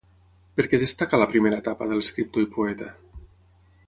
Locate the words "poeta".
2.57-2.89